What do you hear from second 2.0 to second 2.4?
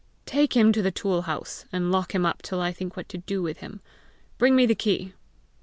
him